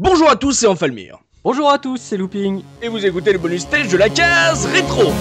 [0.00, 1.18] Bonjour à tous, c'est Enfalmir.
[1.42, 2.62] Bonjour à tous, c'est Looping.
[2.80, 5.12] Et vous écoutez le bonus stage de la case rétro.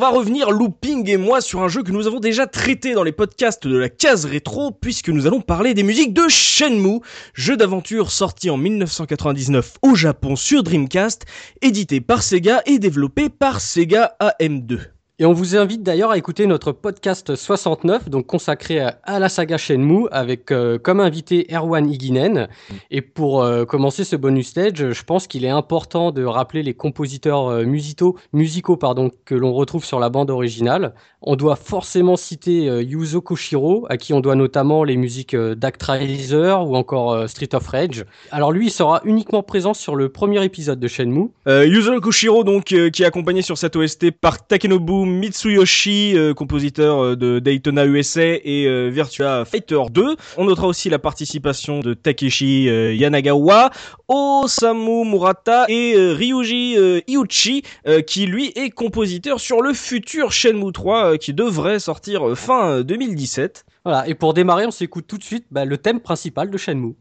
[0.00, 3.12] Va revenir Looping et moi sur un jeu que nous avons déjà traité dans les
[3.12, 7.00] podcasts de la case rétro, puisque nous allons parler des musiques de Shenmue,
[7.34, 11.26] jeu d'aventure sorti en 1999 au Japon sur Dreamcast,
[11.60, 14.99] édité par Sega et développé par Sega AM2.
[15.22, 19.58] Et on vous invite d'ailleurs à écouter notre podcast 69, donc consacré à, la saga
[19.58, 22.48] Shenmue, avec euh, comme invité Erwan Higinen.
[22.90, 26.72] Et pour euh, commencer ce bonus stage, je pense qu'il est important de rappeler les
[26.72, 30.94] compositeurs euh, musicaux, musicaux pardon, que l'on retrouve sur la bande originale.
[31.20, 36.54] On doit forcément citer euh, Yuzo Koshiro, à qui on doit notamment les musiques d'Actraiser
[36.64, 38.06] ou encore Street of Rage.
[38.30, 41.28] Alors lui, il sera uniquement présent sur le premier épisode de Shenmue.
[41.46, 47.16] Yuzo Koshiro, donc, qui est accompagné sur cette OST par Takenobu Mitsuyoshi, euh, compositeur euh,
[47.16, 50.16] de Daytona USA et euh, Virtua Fighter 2.
[50.36, 53.70] On notera aussi la participation de Takeshi Yanagawa,
[54.08, 56.76] Osamu Murata et Ryuji
[57.08, 57.62] Iuchi,
[58.06, 62.82] qui lui est compositeur sur le futur Shenmue 3, euh, qui devrait sortir fin euh,
[62.82, 63.64] 2017.
[63.84, 66.94] Voilà, et pour démarrer, on s'écoute tout de suite bah, le thème principal de Shenmue.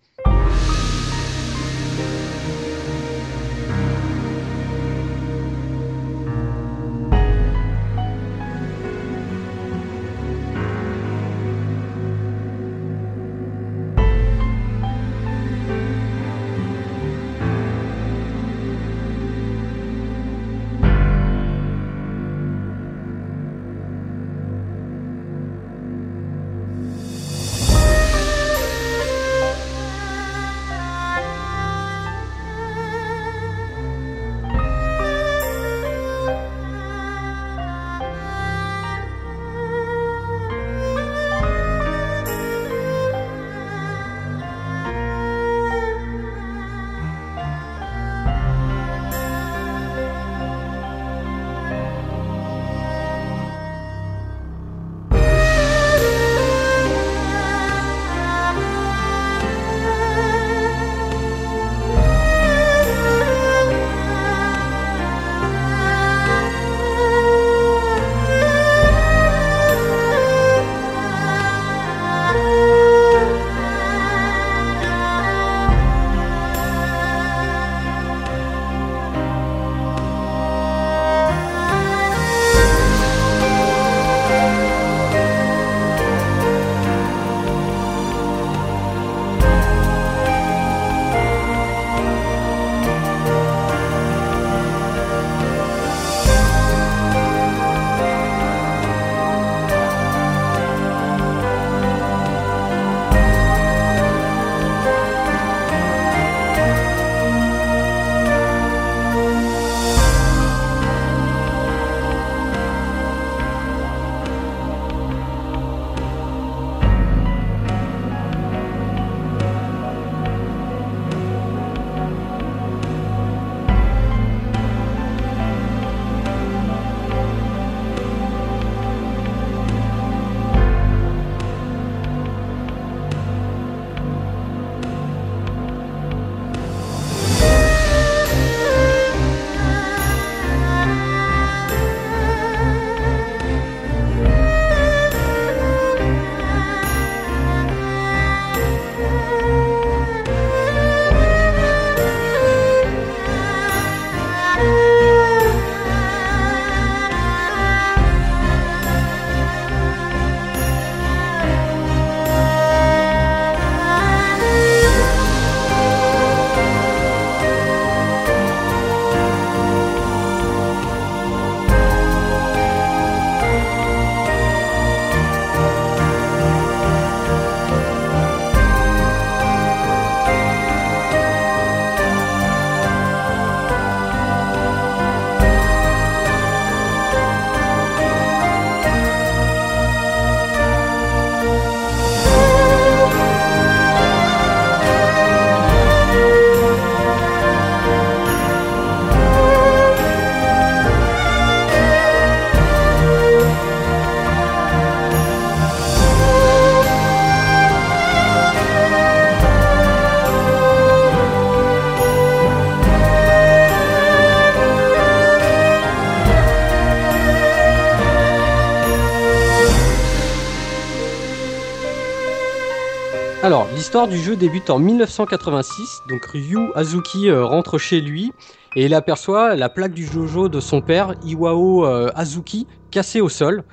[223.89, 226.03] L'histoire du jeu débute en 1986.
[226.09, 228.31] Donc, Ryu Azuki euh, rentre chez lui
[228.75, 233.29] et il aperçoit la plaque du Jojo de son père, Iwao euh, Azuki, cassée au
[233.29, 233.63] sol.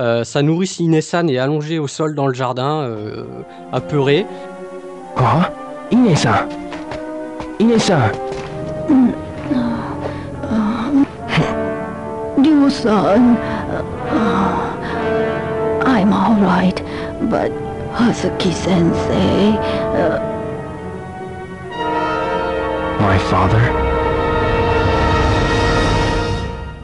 [0.00, 3.24] Euh, sa nourrice Inesan est allongée au sol dans le jardin, euh,
[3.70, 4.24] apeurée.
[5.18, 5.50] Ah
[5.90, 6.48] Ine-san?
[7.60, 8.12] Ine-san?
[12.38, 13.36] Ryu-san,
[15.84, 17.65] I'm all
[17.96, 19.58] but Hazuki-sensei,
[23.00, 23.60] My father?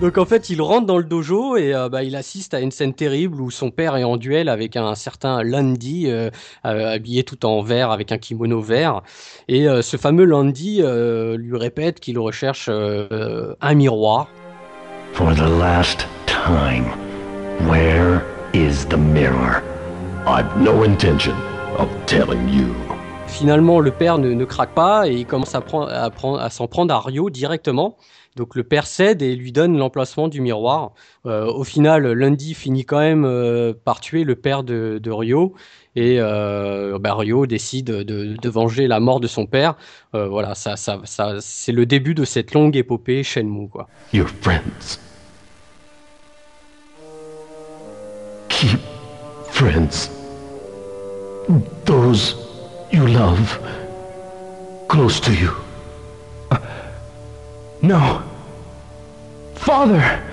[0.00, 2.73] Donc en fait, il rentre dans le dojo et euh, bah, il assiste à une
[2.73, 6.29] scène terrible où son père est en duel avec un certain Landy, euh,
[6.67, 9.03] euh, habillé tout en vert avec un kimono vert.
[9.47, 14.29] Et euh, ce fameux Landy euh, lui répète qu'il recherche euh, un miroir.
[15.12, 16.87] For the last time,
[17.69, 18.23] where
[18.55, 19.62] is the mirror?
[20.27, 21.35] I've no intention
[21.79, 22.67] of telling you.
[23.27, 26.49] Finalement, le père ne, ne craque pas et il commence à, prendre- à, prendre- à
[26.51, 27.97] s'en prendre à Ryo directement.
[28.37, 30.93] Donc le père cède et lui donne l'emplacement du miroir.
[31.27, 35.55] Euh, au final, Lundy finit quand même euh, par tuer le père de, de Ryo.
[35.97, 38.03] Et euh, bah, Ryo décide de,
[38.37, 39.75] de venger la mort de son père.
[40.13, 43.69] Voilà, ça, ça, ça, c'est le début de cette longue épopée Shenmue.
[43.69, 43.89] Quoi.
[44.13, 44.99] Your friends.
[48.49, 48.79] Keep
[49.53, 50.09] friends.
[51.85, 52.35] Those
[52.91, 53.59] you love
[54.89, 55.55] close to you.
[56.51, 56.59] Uh,
[57.83, 58.23] no.
[59.55, 60.31] Father!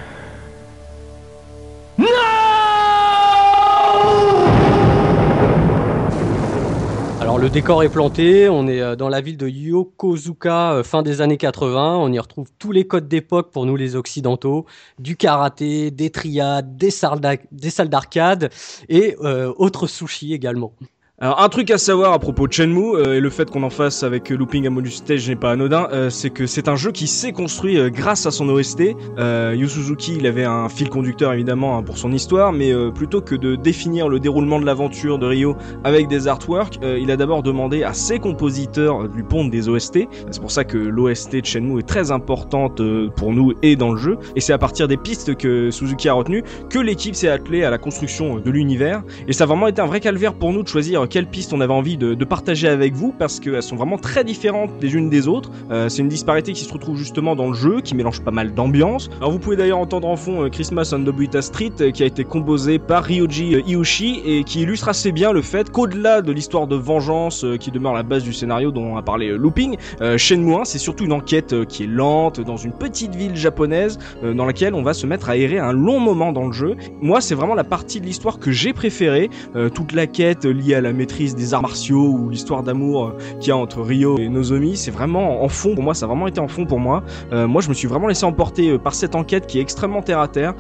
[7.40, 11.22] Le décor est planté, on est euh, dans la ville de Yokozuka euh, fin des
[11.22, 14.66] années 80, on y retrouve tous les codes d'époque pour nous les occidentaux,
[15.00, 18.50] du karaté, des triades, des salles d'arcade
[18.90, 20.74] et euh, autres sushis également.
[21.22, 23.70] Alors un truc à savoir à propos de Shenmue euh, et le fait qu'on en
[23.70, 26.94] fasse avec Looping à Modus Stage n'est pas anodin, euh, c'est que c'est un jeu
[26.94, 28.96] qui s'est construit euh, grâce à son OST.
[29.18, 32.90] Euh, Yu Suzuki, il avait un fil conducteur évidemment hein, pour son histoire, mais euh,
[32.90, 37.12] plutôt que de définir le déroulement de l'aventure de Ryo avec des artworks, euh, il
[37.12, 40.08] a d'abord demandé à ses compositeurs lui pondre des OST.
[40.32, 42.82] C'est pour ça que l'OST de Shenmue est très importante
[43.18, 44.18] pour nous et dans le jeu.
[44.38, 47.70] Et c'est à partir des pistes que Suzuki a retenues que l'équipe s'est attelée à
[47.70, 49.04] la construction de l'univers.
[49.28, 51.62] Et ça a vraiment été un vrai calvaire pour nous de choisir quelles pistes on
[51.62, 55.28] avait envie de, partager avec vous parce qu'elles sont vraiment très différentes les unes des
[55.28, 55.50] autres.
[55.72, 58.54] Euh, c'est une disparité qui se retrouve justement dans le jeu, qui mélange pas mal
[58.54, 59.10] d'ambiance.
[59.18, 62.06] Alors vous pouvez d'ailleurs entendre en fond euh, Christmas on Dobuita Street euh, qui a
[62.06, 66.68] été composé par Ryoji Iushi et qui illustre assez bien le fait qu'au-delà de l'histoire
[66.68, 69.78] de vengeance qui demeure la base du scénario dont a parlé Looping,
[70.18, 74.46] Shenmue 1 c'est surtout une enquête qui est lente dans une petite ville japonaise dans
[74.46, 76.76] laquelle on va se mettre à errer un long moment dans le jeu.
[77.02, 79.30] Moi c'est vraiment la partie de l'histoire que j'ai préférée,
[79.74, 83.50] toute la quête liée à la maîtrise des arts martiaux ou l'histoire d'amour euh, qu'il
[83.50, 86.28] y a entre Ryo et Nozomi, c'est vraiment en fond pour moi, ça a vraiment
[86.28, 87.04] été en fond pour moi.
[87.32, 90.02] Euh, moi je me suis vraiment laissé emporter euh, par cette enquête qui est extrêmement
[90.02, 90.54] terre à terre.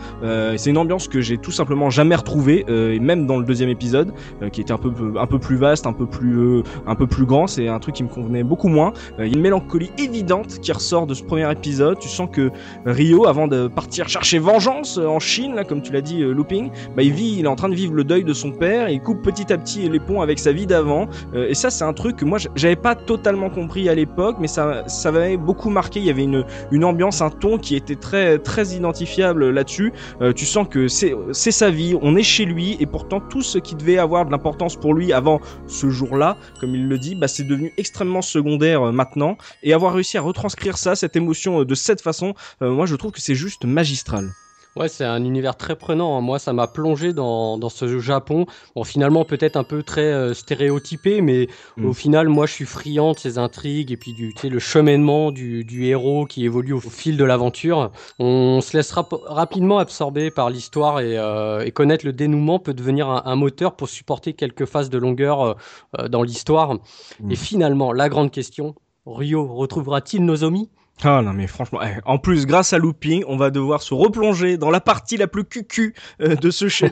[0.58, 4.13] C'est une ambiance que j'ai tout simplement jamais retrouvée, et même dans le deuxième épisode,
[4.51, 7.48] qui était un peu un peu plus vaste, un peu plus un peu plus grand,
[7.48, 8.93] c'est un truc qui me convenait beaucoup moins.
[9.17, 12.00] Il y a une mélancolie évidente qui ressort de ce premier épisode.
[12.00, 12.51] Tu sens que
[12.86, 17.03] Ryo, avant de partir chercher vengeance en Chine, là, comme tu l'as dit, Looping, bah,
[17.03, 19.01] il vit, il est en train de vivre le deuil de son père et il
[19.01, 21.07] coupe petit à petit les ponts avec sa vie d'avant.
[21.33, 24.48] Euh, et ça, c'est un truc que moi, j'avais pas totalement compris à l'époque, mais
[24.48, 26.00] ça, ça m'avait beaucoup marqué.
[26.00, 29.91] Il y avait une, une ambiance, un ton qui était très, très identifiable là-dessus.
[30.21, 33.57] Euh, tu sens que c'est, sa vie, on est chez lui, et pourtant tout ce
[33.57, 37.27] qui devait avoir de l'importance pour lui avant ce jour-là, comme il le dit, bah,
[37.27, 39.38] c'est devenu extrêmement secondaire euh, maintenant.
[39.63, 43.21] Et avoir réussi à retranscrire ça, cette émotion de cette façon, moi, je trouve que
[43.21, 44.29] c'est juste magistral.
[44.76, 46.16] Ouais, c'est un univers très prenant.
[46.16, 46.22] hein.
[46.22, 48.46] Moi, ça m'a plongé dans, dans ce Japon.
[48.76, 51.86] Bon, finalement, peut-être un peu très euh, stéréotypé, mais Mm.
[51.88, 54.60] au final, moi, je suis friand de ces intrigues et puis du, tu sais, le
[54.60, 57.92] cheminement du, du héros qui évolue au fil de l'aventure.
[58.20, 62.74] On se laisse rap- rapidement absorber par l'histoire et, euh, et connaître le dénouement peut
[62.76, 65.54] devenir un, un moteur pour supporter quelques phases de longueur euh,
[66.00, 66.76] euh, dans l'histoire.
[67.20, 67.32] Mm.
[67.32, 70.70] Et finalement, la grande question, Ryo retrouvera-t-il Nozomi
[71.03, 74.58] Ah non mais franchement, eh, en plus grâce à Looping, on va devoir se replonger
[74.58, 76.91] dans la partie la plus cucu euh, de ce chef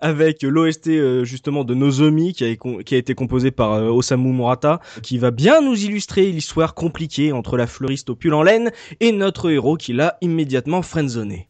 [0.00, 4.32] avec l'OST euh, justement de Nozomi qui a, qui a été composé par euh, Osamu
[4.32, 8.72] Murata qui va bien nous illustrer l'histoire compliquée entre la fleuriste au pull en laine
[8.98, 11.48] et notre héros qui l'a immédiatement friendzoné.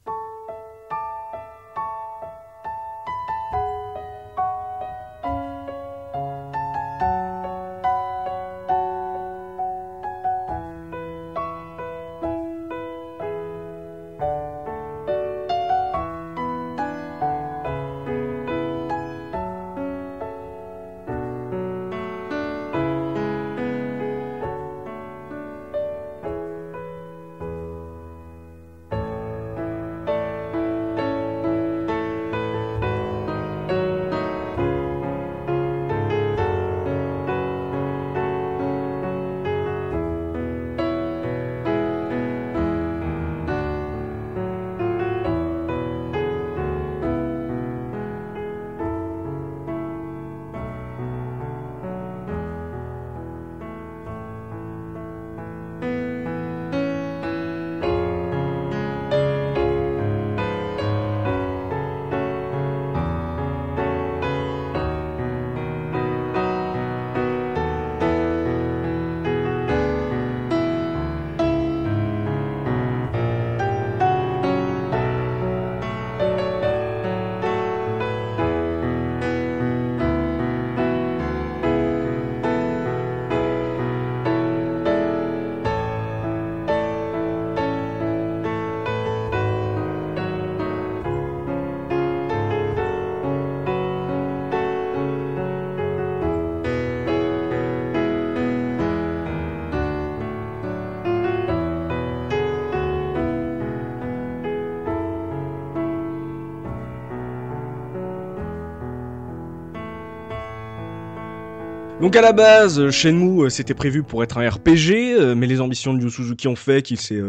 [111.98, 115.46] Donc à la base, euh, Shenmue euh, c'était prévu pour être un RPG, euh, mais
[115.46, 117.22] les ambitions de Yu Suzuki ont fait qu'il s'est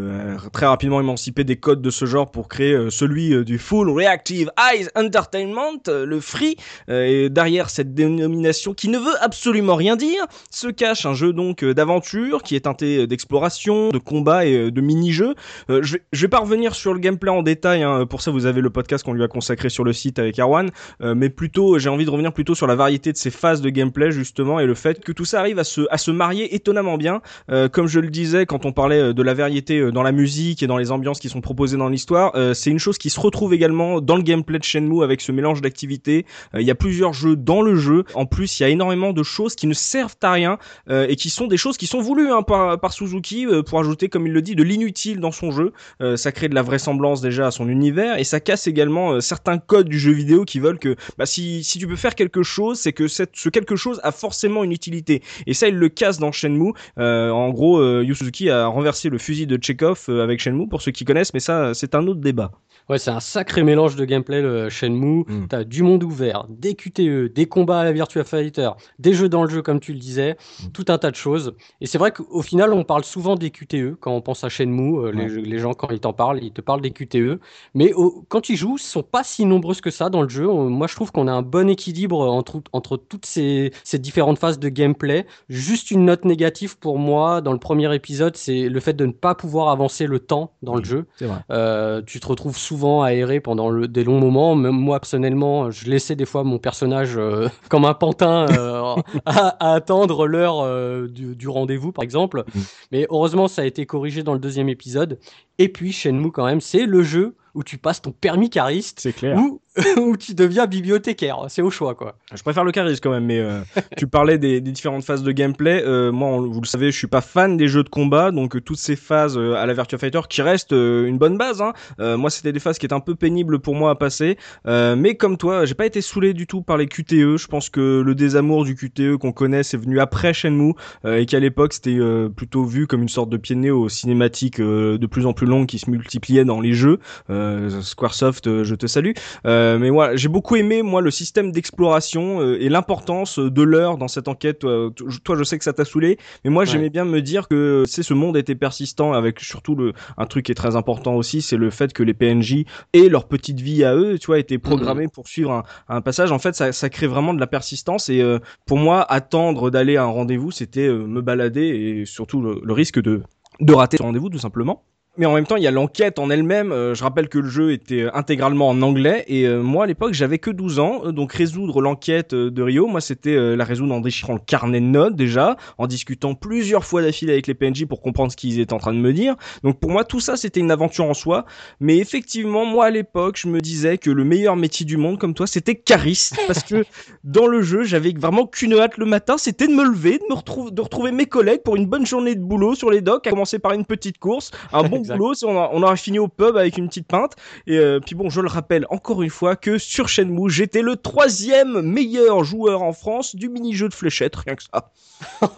[0.51, 4.89] très rapidement émancipé des codes de ce genre pour créer celui du Full Reactive Eyes
[4.95, 6.57] Entertainment, le Free.
[6.89, 11.63] Et derrière cette dénomination qui ne veut absolument rien dire, se cache un jeu donc
[11.63, 15.35] d'aventure qui est teinté d'exploration, de combat et de mini-jeux.
[15.69, 18.69] Je, vais, pas revenir sur le gameplay en détail, hein, pour ça vous avez le
[18.69, 20.69] podcast qu'on lui a consacré sur le site avec Arwan,
[21.01, 24.11] mais plutôt j'ai envie de revenir plutôt sur la variété de ces phases de gameplay
[24.11, 27.21] justement et le fait que tout ça arrive à se, à se marier étonnamment bien.
[27.49, 30.11] Euh, comme je le disais quand on parlait euh, de la variété euh, dans la
[30.11, 33.09] musique et dans les ambiances qui sont proposées dans l'histoire, euh, c'est une chose qui
[33.09, 36.25] se retrouve également dans le gameplay de Shenmue avec ce mélange d'activités.
[36.53, 38.03] Euh, Il y a plusieurs jeux dans le jeu.
[38.13, 40.57] En plus, il y a énormément de choses qui ne servent à rien
[40.89, 44.27] et qui sont des choses qui sont voulues hein, par, par Suzuki pour ajouter, comme
[44.27, 45.71] il le dit, de l'inutile dans son jeu.
[46.15, 49.87] Ça crée de la vraisemblance déjà à son univers et ça casse également certains codes
[49.87, 52.93] du jeu vidéo qui veulent que bah, si, si tu peux faire quelque chose, c'est
[52.93, 55.21] que cette, ce quelque chose a forcément une utilité.
[55.45, 56.73] Et ça, il le casse dans Shenmue.
[56.97, 60.67] Euh, en gros, euh, Yu Suzuki a renversé le fusil de Chekhov euh, avec Shenmue,
[60.67, 62.51] pour ceux qui connaissent, mais ça, c'est un autre débat.
[62.89, 65.25] Ouais, c'est un sacré mélange de gameplay, le Shenmue.
[65.27, 65.47] Mm.
[65.49, 69.43] T'as du monde ouvert, des QTE, des combats à la Virtua Fighter, des jeux dans
[69.43, 70.67] le jeu, comme tu le disais, Mm.
[70.73, 71.53] tout un tas de choses.
[71.81, 74.99] Et c'est vrai qu'au final, on parle souvent des QTE quand on pense à Shenmue.
[75.07, 77.39] euh, les, les gens, quand ils t'en parlent, ils te parlent des QTE.
[77.73, 80.47] Mais au- quand tu joues, ils sont pas si nombreuses que ça dans le jeu.
[80.47, 84.59] Moi, je trouve qu'on a un bon équilibre entre, entre toutes ces, ces différentes phases
[84.59, 85.25] de gameplay.
[85.49, 89.11] Juste une note négative pour moi dans le premier épisode, c'est le fait de ne
[89.11, 91.05] pas pouvoir avancer le temps dans le jeu.
[91.17, 91.39] C'est vrai.
[91.51, 94.55] Euh, tu te retrouves souvent aéré pendant le- des longs moments.
[94.55, 99.47] Même moi, personnellement, je laissais des fois mon personnage euh, comme un pantin euh, à,
[99.59, 102.43] à attendre l'heure du, du rendez-vous, par exemple.
[102.53, 102.59] Mm.
[102.91, 105.19] Mais heureusement, ça a été corrigé dans le deuxième épisode.
[105.59, 109.13] Et puis, Shenmue, quand même, c'est le jeu où tu passes ton permis cariste C'est
[109.13, 109.35] clair.
[109.39, 109.59] ou
[109.99, 111.37] où tu deviens bibliothécaire.
[111.49, 112.15] C'est au choix, quoi.
[112.33, 113.61] Je préfère le charisme quand même, mais euh,
[113.95, 115.83] tu parlais des, des différentes phases de gameplay.
[115.85, 118.55] Euh, moi, on- vous le savez, je suis pas fan des jeux de combat, donc
[118.55, 121.61] euh, toutes ces phases euh, à la Virtua Fighter qui restent une bonne base.
[121.63, 121.73] Hein.
[122.17, 125.37] Moi, c'était des phases qui étaient un peu pénibles pour moi à passer, mais comme
[125.37, 127.37] toi, j'ai pas été saoulé du tout par les QTE.
[127.37, 130.73] Je pense que le désamour du QTE qu'on connaît, c'est venu après Shenmue
[131.05, 131.97] et qu'à l'époque, c'était
[132.35, 135.46] plutôt vu comme une sorte de pied de nez aux cinématiques de plus en plus
[135.47, 136.99] longues qui se multipliaient dans les jeux.
[137.29, 139.11] Euh, Squaresoft, euh, je te salue.
[139.45, 143.97] Euh, mais moi, j'ai beaucoup aimé moi le système d'exploration euh, et l'importance de l'heure
[143.97, 144.59] dans cette enquête.
[144.59, 148.03] Toi, je sais que ça t'a saoulé, mais moi, j'aimais bien me dire que c'est
[148.03, 151.57] ce monde était persistant avec surtout le un truc qui est très important aussi, c'est
[151.57, 155.07] le fait que les PNJ et leur petite vie à eux, tu vois, étaient programmés
[155.07, 156.31] pour suivre un, un passage.
[156.31, 159.97] En fait, ça, ça crée vraiment de la persistance et euh, pour moi, attendre d'aller
[159.97, 163.21] à un rendez-vous, c'était euh, me balader et surtout le, le risque de
[163.59, 164.83] de rater ce rendez-vous tout simplement.
[165.17, 166.71] Mais en même temps, il y a l'enquête en elle-même.
[166.71, 169.25] Euh, je rappelle que le jeu était euh, intégralement en anglais.
[169.27, 171.01] Et euh, moi, à l'époque, j'avais que 12 ans.
[171.05, 174.39] Euh, Donc, résoudre l'enquête euh, de Rio, moi, c'était euh, la résoudre en déchirant le
[174.39, 178.37] carnet de notes, déjà, en discutant plusieurs fois d'affilée avec les PNJ pour comprendre ce
[178.37, 179.35] qu'ils étaient en train de me dire.
[179.63, 181.45] Donc, pour moi, tout ça, c'était une aventure en soi.
[181.79, 185.33] Mais effectivement, moi, à l'époque, je me disais que le meilleur métier du monde, comme
[185.33, 186.37] toi, c'était cariste.
[186.45, 186.85] Parce que
[187.23, 190.35] dans le jeu, j'avais vraiment qu'une hâte le matin, c'était de me lever, de me
[190.35, 193.31] retrouver, de retrouver mes collègues pour une bonne journée de boulot sur les docks, à
[193.31, 195.01] commencer par une petite course, un bon.
[195.15, 197.33] boulot, on, a- on aurait fini au pub avec une petite pinte.
[197.65, 200.95] Et euh, puis bon, je le rappelle encore une fois que sur Shenmue, j'étais le
[200.95, 204.91] troisième meilleur joueur en France du mini-jeu de fléchettes, rien que ça.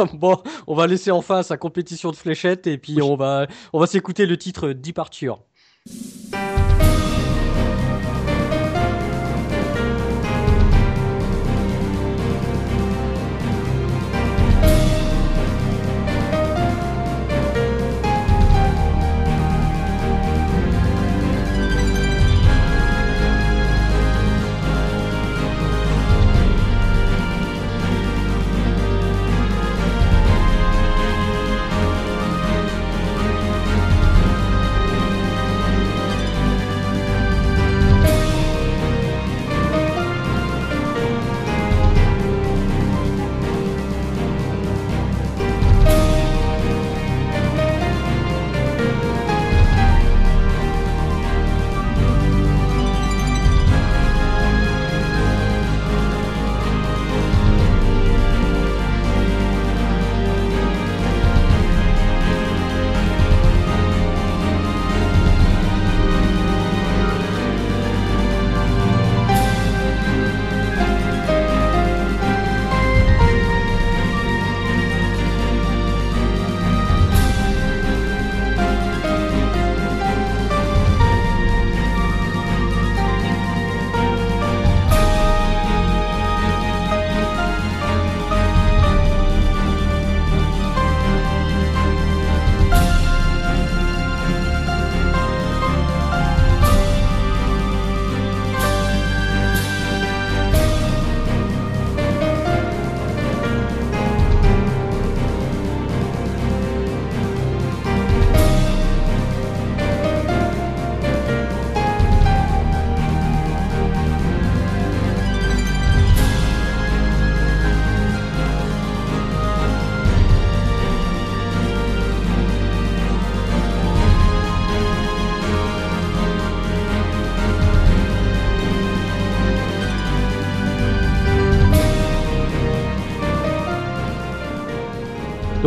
[0.13, 0.37] bon,
[0.67, 4.25] on va laisser enfin sa compétition de fléchettes et puis on va, on va s'écouter
[4.25, 4.69] le titre.
[4.73, 5.39] Departure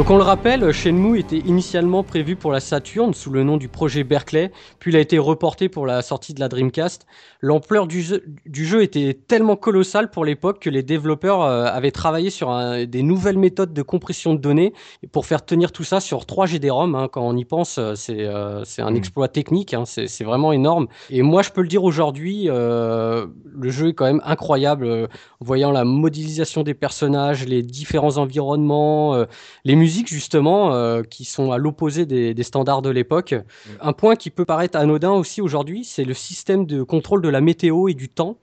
[0.03, 3.69] Donc on le rappelle, Shenmue était initialement prévu pour la Saturn sous le nom du
[3.69, 7.07] projet Berkeley, puis il a été reporté pour la sortie de la Dreamcast.
[7.41, 11.93] L'ampleur du jeu, du jeu était tellement colossale pour l'époque que les développeurs euh, avaient
[11.93, 14.73] travaillé sur un- des nouvelles méthodes de compression de données
[15.13, 16.97] pour faire tenir tout ça sur 3 GD-ROM.
[16.97, 17.07] hein.
[17.07, 18.97] Quand on y pense, euh, c'est euh, c'est un Mm.
[18.97, 19.85] exploit technique, hein.
[19.87, 20.89] c'est vraiment énorme.
[21.11, 25.07] Et moi je peux le dire aujourd'hui, euh, le jeu est quand même incroyable, euh,
[25.39, 29.25] voyant la modélisation des personnages, les différents environnements,
[29.65, 33.35] les musiques justement euh, qui sont à l'opposé des, des standards de l'époque.
[33.81, 37.41] Un point qui peut paraître anodin aussi aujourd'hui, c'est le système de contrôle de la
[37.41, 38.39] météo et du temps.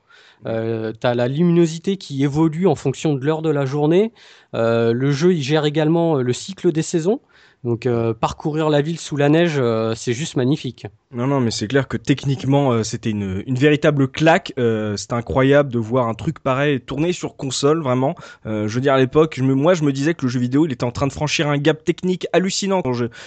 [0.45, 4.13] Euh, tu as la luminosité qui évolue en fonction de l'heure de la journée.
[4.55, 7.19] Euh, le jeu, il gère également euh, le cycle des saisons.
[7.65, 10.87] Donc euh, parcourir la ville sous la neige, euh, c'est juste magnifique.
[11.13, 14.53] Non, non, mais c'est clair que techniquement, euh, c'était une, véritable claque.
[14.95, 18.15] C'était incroyable de voir un truc pareil tourner sur console, vraiment.
[18.45, 20.83] Je veux dire, à l'époque, moi, je me disais que le jeu vidéo, il était
[20.83, 22.81] en train de franchir un gap technique hallucinant.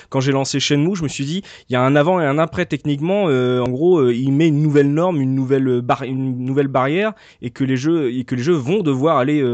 [0.08, 2.38] Quand j'ai lancé Shenmue, je me suis dit, il y a un avant et un
[2.38, 3.24] après techniquement.
[3.24, 8.24] En gros, il met une nouvelle norme, une nouvelle barrière, et que les jeux, et
[8.24, 9.44] que les jeux vont devoir aller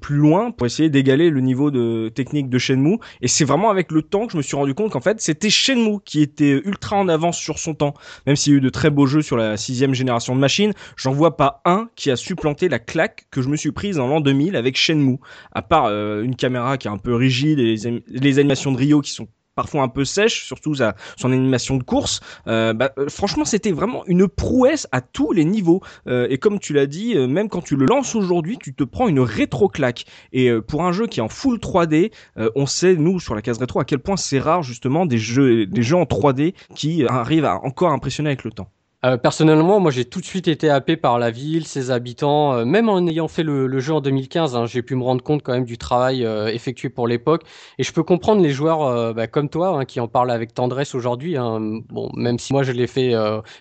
[0.00, 2.98] plus loin pour essayer d'égaler le niveau de technique de Shenmue.
[3.20, 5.50] Et c'est vraiment avec le temps que je me suis rendu compte qu'en fait, c'était
[5.50, 7.94] Shenmue qui était ultra en avance sur son temps.
[8.26, 10.72] Même s'il y a eu de très beaux jeux sur la sixième génération de machines,
[10.96, 14.06] j'en vois pas un qui a supplanté la claque que je me suis prise en
[14.06, 15.18] l'an 2000 avec Shenmue.
[15.52, 18.72] À part euh, une caméra qui est un peu rigide et les, anim- les animations
[18.72, 22.20] de Rio qui sont parfois un peu sèches, surtout sa, son animation de course.
[22.46, 25.80] Euh, bah, euh, franchement, c'était vraiment une prouesse à tous les niveaux.
[26.06, 28.84] Euh, et comme tu l'as dit, euh, même quand tu le lances aujourd'hui, tu te
[28.84, 30.04] prends une rétro-claque.
[30.32, 33.34] Et euh, pour un jeu qui est en full 3D, euh, on sait, nous, sur
[33.34, 36.54] la case rétro, à quel point c'est rare, justement, des jeux, des jeux en 3D
[36.74, 38.68] qui arrivent à encore impressionner avec le temps.
[39.04, 42.64] Euh, personnellement, moi j'ai tout de suite été happé par la ville, ses habitants, euh,
[42.64, 45.52] même en ayant fait le, jeu en 2015, hein, j'ai pu me rendre compte quand
[45.52, 47.42] même du travail euh, effectué pour l'époque.
[47.78, 50.94] Et je peux comprendre les joueurs bah, comme toi hein, qui en parlent avec tendresse
[50.94, 51.36] aujourd'hui.
[51.36, 51.58] hein.
[51.88, 53.12] Bon, même si moi je l'ai fait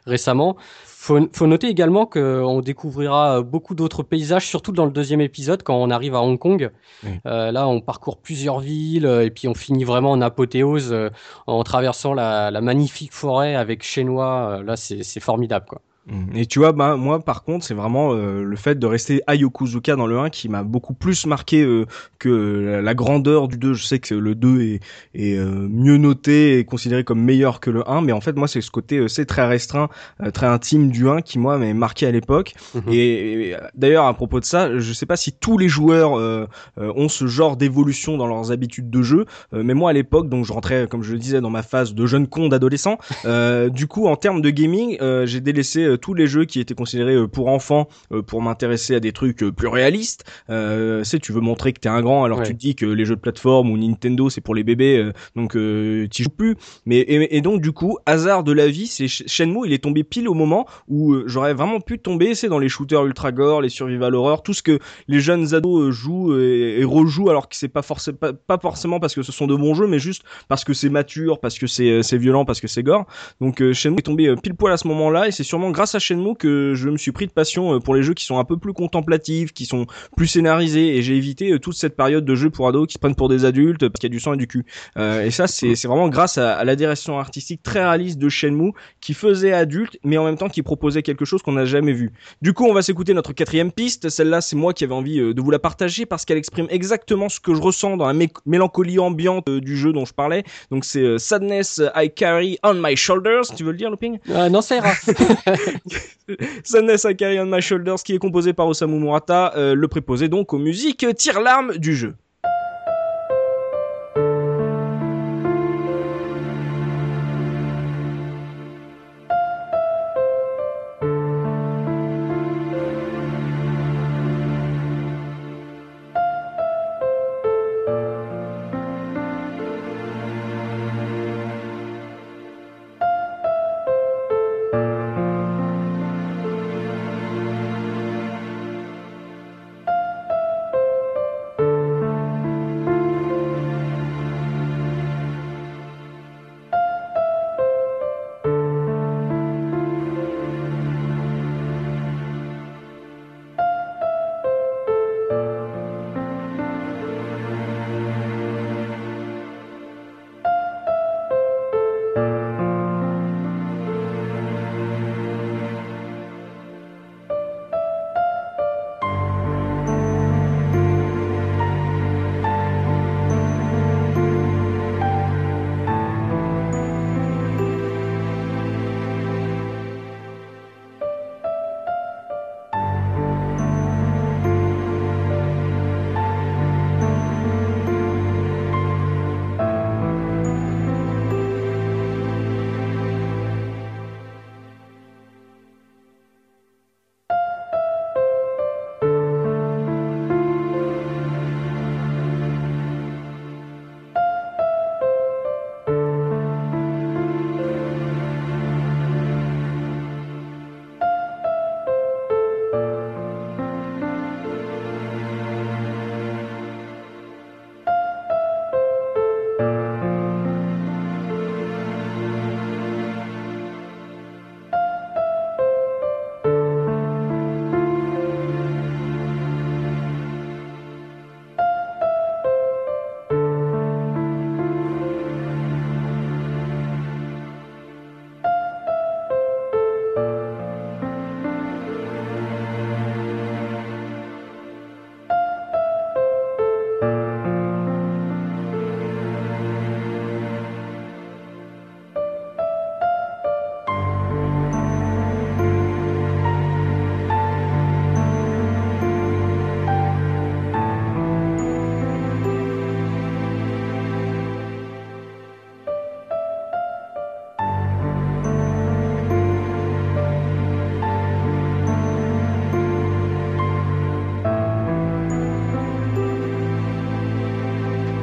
[0.05, 0.57] récemment.
[1.03, 5.75] Faut, faut noter également qu'on découvrira beaucoup d'autres paysages, surtout dans le deuxième épisode quand
[5.75, 6.69] on arrive à Hong Kong.
[7.03, 7.09] Oui.
[7.25, 11.09] Euh, là, on parcourt plusieurs villes euh, et puis on finit vraiment en apothéose euh,
[11.47, 14.59] en traversant la, la magnifique forêt avec Chenois.
[14.59, 15.81] Euh, là, c'est c'est formidable, quoi.
[16.07, 16.35] Mm.
[16.35, 19.35] Et tu vois, bah, moi par contre, c'est vraiment euh, le fait de rester à
[19.35, 21.85] Yokozuka dans le 1 qui m'a beaucoup plus marqué euh,
[22.19, 23.73] que la, grandeur du 2.
[23.73, 24.79] Je sais que le 2 est,
[25.13, 28.47] est euh, mieux noté et considéré comme meilleur que le 1, mais en fait moi
[28.47, 29.89] c'est ce côté euh, c'est très restreint,
[30.21, 32.53] euh, très intime du 1 qui moi m'est marqué à l'époque.
[32.75, 32.83] Mhm.
[32.91, 36.47] Et, et, d'ailleurs à propos de ça, je sais pas si tous les joueurs euh,
[36.77, 40.45] ont ce genre d'évolution dans leurs habitudes de jeu, euh, mais moi à l'époque, donc
[40.45, 43.87] je rentrais comme je le disais dans ma phase de jeune con d'adolescent, euh, du
[43.87, 47.15] coup en termes de gaming, euh, j'ai délaissé euh, tous les jeux qui étaient considérés
[47.15, 50.23] euh, pour enfants euh, pour m'intéresser à des trucs plus réalistes.
[50.49, 52.45] Euh, c'est tu veux montrer que t'es un grand, alors Ouais.
[52.47, 55.55] tu te dis que les jeux de plateforme ou Nintendo c'est pour les bébés, donc
[55.55, 56.55] euh, t'y joues plus.
[56.85, 59.83] Mais et, et donc du coup hasard de la vie, c'est Sh- Shenmue, il est
[59.83, 63.61] tombé pile au moment où j'aurais vraiment pu tomber, c'est dans les shooters ultra gore,
[63.61, 67.55] les survival horror, tout ce que les jeunes ados jouent et, et rejouent alors que
[67.55, 70.23] c'est pas forcément pas, pas forcément parce que ce sont de bons jeux, mais juste
[70.47, 73.05] parce que c'est mature, parce que c'est c'est violent, parce que c'est gore.
[73.41, 75.99] Donc euh, Shenmue est tombé pile poil à ce moment-là et c'est sûrement grâce à
[75.99, 78.43] Shenmue que je me suis pris de passion euh, pour les jeux qui sont un
[78.43, 82.35] peu plus contemplatifs, qui sont plus scénarisés et j'ai évité euh, toute cette période de
[82.35, 84.33] jeux pour ados qui se prennent pour des adultes parce qu'il y a du sang
[84.33, 84.65] et du cul.
[84.97, 88.71] Euh, et ça c'est vraiment grâce à, à la direction artistique très réaliste de Shenmue
[88.99, 92.11] qui faisait adulte mais en même temps qui proposait quelque chose qu'on n'a jamais vu.
[92.41, 94.09] Du coup, on va s'écouter notre quatrième piste.
[94.09, 97.39] Celle-là, c'est moi qui avais envie de vous la partager parce qu'elle exprime exactement ce
[97.39, 100.43] que je ressens dans la mé- mélancolie ambiante du jeu dont je parlais.
[100.71, 103.53] Donc c'est Sadness I Carry on My Shoulders.
[103.55, 104.19] Tu veux le dire, Looping?
[104.27, 104.91] Non, ça ira.
[106.63, 110.27] Sadness I Carry on My Shoulders qui est composé par Osamu Murata, euh, le préposé
[110.27, 112.15] donc aux musiques euh, tire-larme du jeu.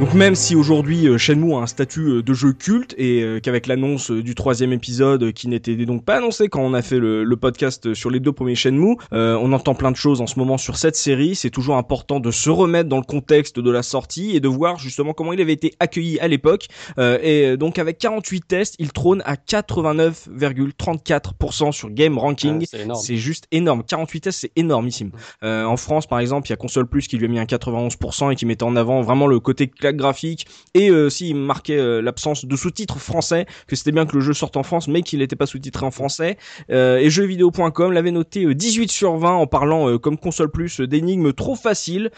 [0.09, 3.41] Donc même si aujourd'hui euh, Shenmue a un statut euh, de jeu culte et euh,
[3.41, 7.27] qu'avec l'annonce du troisième épisode qui n'était donc pas annoncé quand on a fait le,
[7.37, 10.79] podcast sur les deux premiers Shenmue, on entend plein de choses en ce moment sur
[10.79, 11.35] cette série.
[11.35, 14.79] C'est toujours important de se remettre dans le contexte de la sortie et de voir
[14.79, 16.69] justement comment il avait été accueilli à l'époque.
[16.99, 22.65] et donc avec 48 tests, il trône à 89,34% sur Game Ranking.
[22.95, 23.83] c'est juste énorme.
[23.87, 25.11] 48 tests, c'est énormissime.
[25.43, 28.33] en France, par exemple, il y a Console Plus qui lui a mis un 91%
[28.33, 29.69] et qui mettait en avant vraiment le côté
[29.99, 34.15] graphique et euh, aussi il marquait euh, l'absence de sous-titres français, que c'était bien que
[34.17, 36.39] le jeu sorte en France mais qu'il n'était pas sous-titré en français.
[36.71, 41.57] Euh, et jeuxvideo.com l'avait noté 18 sur 20 en parlant comme console plus d'énigmes trop
[41.57, 42.11] faciles,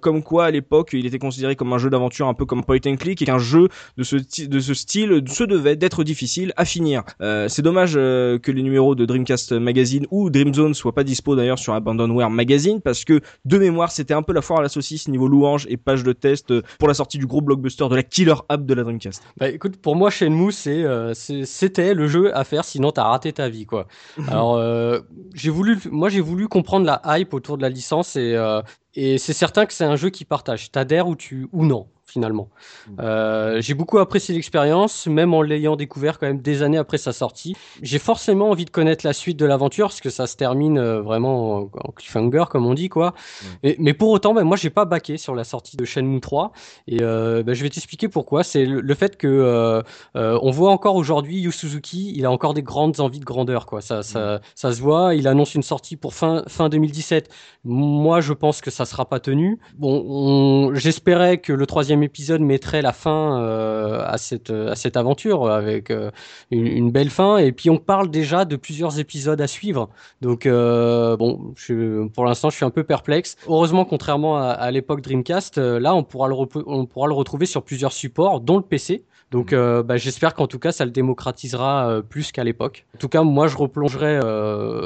[0.00, 2.78] comme quoi à l'époque il était considéré comme un jeu d'aventure un peu comme point
[2.86, 6.64] and click et qu'un jeu de ce, de ce style se devait d'être difficile à
[6.64, 7.02] finir.
[7.20, 11.74] c'est dommage que les numéros de Dreamcast Magazine ou Dreamzone soient pas dispo d'ailleurs sur
[11.74, 15.28] Abandonware Magazine parce que de mémoire c'était un peu la foire à la saucisse niveau
[15.28, 18.64] louange et page de test pour la sortie du gros blockbuster, de la killer app
[18.64, 19.22] de la Dreamcast.
[19.36, 23.32] Bah écoute, pour moi, Shenmue, c'est, euh, c'était le jeu à faire, sinon t'as raté
[23.32, 23.86] ta vie, quoi.
[24.28, 25.00] Alors, euh,
[25.34, 28.62] j'ai voulu, moi, j'ai voulu comprendre la hype autour de la licence et, euh,
[28.94, 30.70] et c'est certain que c'est un jeu qui partage.
[30.70, 31.86] T'adhères ou tu ou non?
[32.06, 32.48] Finalement.
[32.88, 33.00] Mm.
[33.00, 37.12] Euh, j'ai beaucoup apprécié l'expérience, même en l'ayant découvert quand même des années après sa
[37.12, 37.56] sortie.
[37.82, 41.02] J'ai forcément envie de connaître la suite de l'aventure, parce que ça se termine euh,
[41.02, 43.14] vraiment en, cliffhanger, comme on dit, quoi.
[43.62, 43.70] Mm.
[43.78, 46.52] mais pour autant, ben, moi, j'ai pas baqué sur la sortie de Shenmue 3,
[46.86, 48.44] et euh, ben, je vais t'expliquer pourquoi.
[48.44, 49.82] C'est le, fait que
[50.14, 53.80] on voit encore aujourd'hui Yu Suzuki, il a encore des grandes envies de grandeur, quoi.
[53.80, 54.40] Ça, ça, mm.
[54.54, 55.14] ça se voit.
[55.14, 57.28] Il annonce une sortie pour fin, fin 2017.
[57.64, 59.58] Moi, je pense que ça sera pas tenu.
[59.76, 65.48] Bon, j'espérais que le troisième épisode mettrait la fin euh, à, cette, à cette aventure
[65.48, 66.10] avec euh,
[66.50, 67.38] une, belle fin.
[67.38, 69.88] Et puis on parle déjà de plusieurs épisodes à suivre.
[70.20, 73.36] Donc euh, bon, je, pour l'instant, je suis un peu perplexe.
[73.46, 76.34] Heureusement, contrairement à, à l'époque Dreamcast, là, on pourra, le
[76.66, 79.04] on pourra le retrouver sur plusieurs supports, dont le PC.
[79.32, 79.82] Donc mm.
[79.82, 82.86] bah, j'espère qu'en tout cas ça le démocratisera plus qu'à l'époque.
[82.94, 84.20] En tout cas moi je replongerai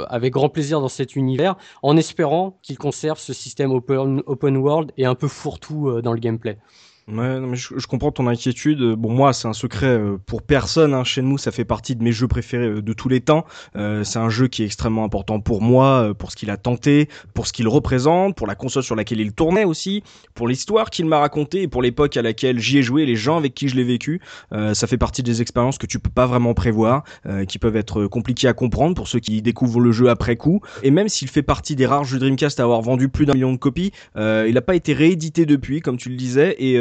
[0.09, 4.93] avec grand plaisir dans cet univers en espérant qu'il conserve ce système open, open world
[4.97, 6.57] et un peu fourre-tout dans le gameplay.
[7.09, 8.95] Ouais, mais je, comprends ton inquiétude.
[8.95, 10.95] Bon, moi, c'est un secret euh, pour personne.
[10.95, 11.03] Hein.
[11.03, 13.45] Shenmue, ça fait partie de mes jeux préférés euh, de tous les temps.
[13.75, 17.09] Euh, c'est un jeu qui est extrêmement important pour moi, pour ce qu'il a tenté,
[17.35, 21.07] pour ce qu'il représente, pour la console sur laquelle il tournait aussi, pour l'histoire qu'il
[21.07, 23.77] m'a racontée et pour l'époque à laquelle j'y ai joué, les gens avec qui je
[23.77, 24.21] l'ai vécu.
[24.51, 27.05] ça fait partie des expériences que tu peux pas vraiment prévoir,
[27.49, 30.61] qui peuvent être compliquées à comprendre pour ceux qui découvrent le jeu après coup.
[30.83, 33.53] Et même s'il fait partie des rares jeux Dreamcast à avoir vendu plus d'un million
[33.53, 36.77] de copies, il n'a pas été réédité depuis, comme tu le disais, et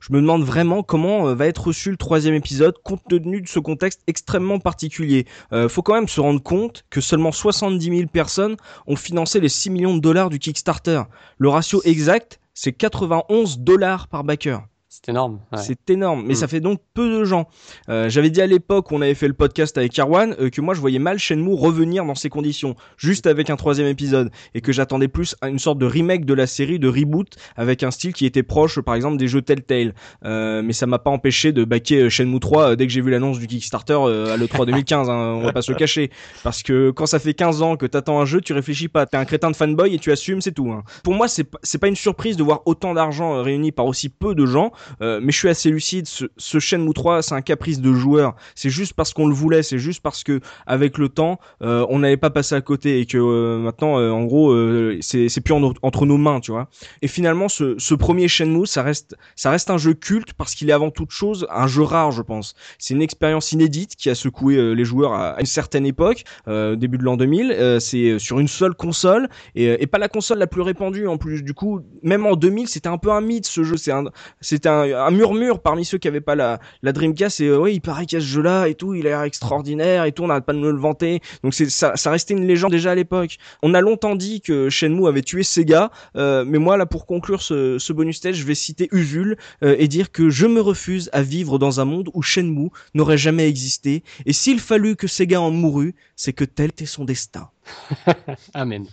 [0.00, 3.48] je me demande vraiment comment euh, va être reçu le troisième épisode compte tenu de
[3.48, 5.26] ce contexte extrêmement particulier.
[5.52, 9.48] Euh, faut quand même se rendre compte que seulement 70 000 personnes ont financé les
[9.48, 11.02] 6 millions de dollars du Kickstarter.
[11.38, 14.62] Le ratio exact, c'est 91 dollars par backer.
[14.94, 15.40] C'est énorme.
[15.56, 16.48] C'est énorme, mais ça mm.
[16.48, 17.48] fait donc peu de gens.
[17.88, 20.60] Euh, J'avais dit à l'époque où on avait fait le podcast avec Erwan euh, que
[20.60, 24.60] moi je voyais mal Shenmue revenir dans ces conditions, juste avec un troisième épisode, et
[24.60, 27.90] que j'attendais plus à une sorte de remake de la série, de reboot, avec un
[27.90, 29.94] style qui était proche, par exemple, des jeux Telltale.
[30.24, 33.00] Euh, mais ça m'a pas empêché de baquer euh, Shenmue 3 euh, dès que j'ai
[33.00, 35.10] vu l'annonce du Kickstarter à l'E3 2015.
[35.10, 36.10] Hein, on va pas se le cacher,
[36.42, 39.06] parce que quand ça fait 15 ans que t'attends un jeu, tu réfléchis pas.
[39.06, 40.70] T'es un crétin de fanboy et tu assumes, c'est tout.
[40.70, 40.82] Hein.
[41.02, 44.46] Pour moi, c'est pas une surprise de voir autant d'argent réuni par aussi peu de
[44.46, 44.72] gens.
[45.02, 46.06] Euh, mais je suis assez lucide.
[46.06, 48.34] Ce, ce Shenmue 3, c'est un caprice de joueur.
[48.54, 49.62] C'est juste parce qu'on le voulait.
[49.62, 53.06] C'est juste parce que avec le temps, euh, on n'avait pas passé à côté et
[53.06, 54.54] que euh, maintenant, en gros,
[55.00, 56.68] c'est c'est plus entre nos mains, tu vois.
[57.02, 60.70] Et finalement, ce, ce premier Shenmue, ça reste ça reste un jeu culte parce qu'il
[60.70, 62.54] est avant toute chose un jeu rare, je pense.
[62.78, 67.04] C'est une expérience inédite qui a secoué les joueurs à, une certaine époque, début de
[67.04, 67.78] l'an 2000.
[67.80, 71.42] c'est sur une seule console et, et pas la console la plus répandue en plus.
[71.42, 73.76] Du coup, même en 2000, c'était un peu un mythe ce jeu.
[73.76, 74.04] C'est un
[74.40, 77.74] c'était un, un murmure parmi ceux qui avaient pas la, la Dreamcast et euh, oui
[77.74, 80.12] il paraît qu'il y a ce jeu là et tout il a l'air extraordinaire et
[80.12, 81.20] tout on n'arrête pas de me le vanter.
[81.42, 83.36] Donc c'est ça, ça restait une légende déjà à l'époque.
[83.62, 87.42] On a longtemps dit que Shenmue avait tué Sega euh, mais moi là pour conclure
[87.42, 91.10] ce, ce bonus stage je vais citer Usul euh, et dire que je me refuse
[91.12, 94.02] à vivre dans un monde où Shenmue n'aurait jamais existé.
[94.26, 97.48] Et s'il fallut que Sega en mourût c'est que tel était son destin
[98.54, 98.86] Amen.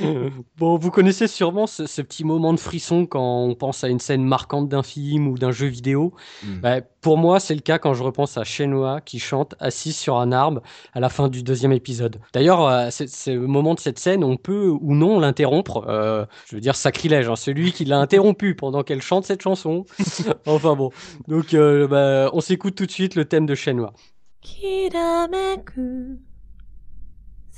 [0.56, 4.24] bon, vous connaissez sûrement ce, petit moment de frisson quand on pense à une scène
[4.24, 6.12] marquante d'un film ou d'un jeu vidéo.
[6.42, 6.60] Hmm.
[6.60, 10.18] Bah, pour moi, c'est le cas quand je repense à Shenhua qui chante assis sur
[10.18, 12.20] un arbre à la fin du deuxième épisode.
[12.32, 15.84] D'ailleurs, euh, c'est le moment de cette scène, on peut ou non l'interrompre.
[15.88, 19.84] Euh, je veux dire sacrilège, hein, celui qui l'a interrompu pendant qu'elle chante cette chanson.
[20.46, 20.90] enfin bon.
[21.28, 23.92] Donc, euh, bah, on s'écoute tout de suite le thème de Shenhua.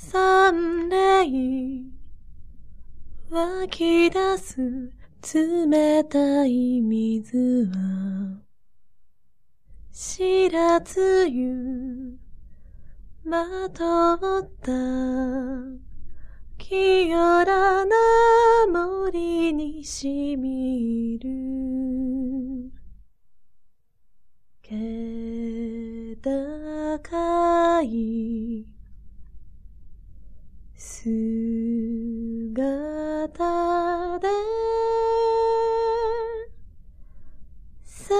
[0.03, 1.83] サンデー
[3.29, 4.91] 湧き出す
[5.69, 8.41] 冷たい水は
[9.93, 12.17] 知らずゆ
[13.23, 14.71] まとった
[16.57, 17.95] 清らな
[18.73, 21.29] 森にしみる。
[24.63, 28.65] 気高い
[31.03, 32.53] 姿
[34.19, 34.27] で
[37.83, 38.13] 咲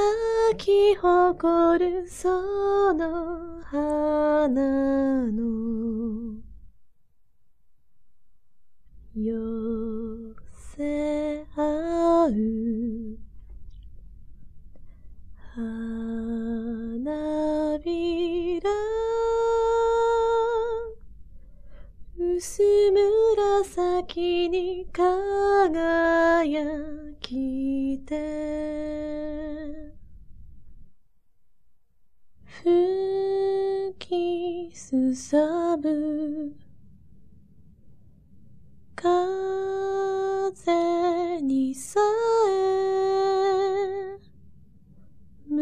[0.57, 5.60] き誇るその花の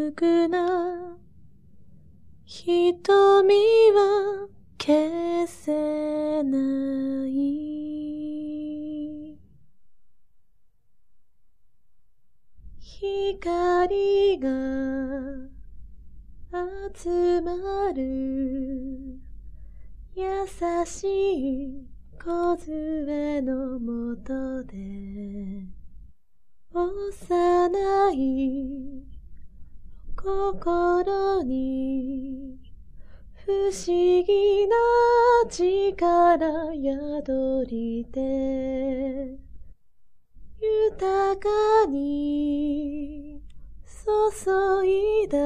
[0.10, 1.18] 無垢な
[2.44, 3.54] 瞳
[3.92, 4.48] は
[4.80, 7.78] 消せない。
[12.80, 14.50] 光が
[16.96, 19.20] 集まる
[20.16, 20.26] 優
[20.88, 24.74] しい梢のもとで
[26.74, 29.19] 幼い。
[30.22, 32.60] 心に
[33.46, 34.76] 不思議な
[35.50, 39.40] 力宿りて
[40.62, 43.42] 豊かに
[44.06, 45.38] 注いだ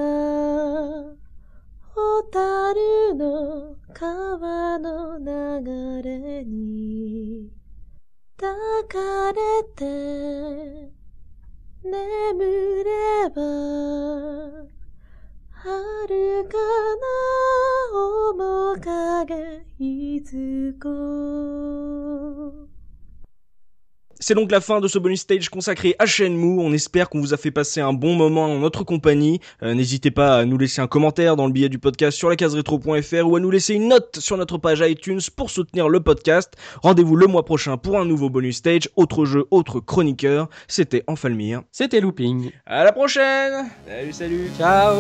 [1.93, 7.51] 蛍の川の流れに
[8.38, 8.57] 抱
[8.88, 11.03] かれて
[11.84, 13.41] 眠れば
[15.50, 16.58] 遥か
[16.96, 17.08] な
[18.34, 20.89] 面影いつこ
[24.19, 26.60] C'est donc la fin de ce bonus stage consacré à Shenmue.
[26.60, 29.39] On espère qu'on vous a fait passer un bon moment en notre compagnie.
[29.63, 32.36] Euh, N'hésitez pas à nous laisser un commentaire dans le billet du podcast sur la
[32.36, 35.99] case rétro.fr ou à nous laisser une note sur notre page iTunes pour soutenir le
[35.99, 36.54] podcast.
[36.82, 38.89] Rendez-vous le mois prochain pour un nouveau bonus stage.
[38.95, 40.47] Autre jeu, autre chroniqueur.
[40.67, 41.62] C'était Enfalmir.
[41.71, 42.52] C'était Looping.
[42.65, 44.95] À la prochaine Salut, salut Ciao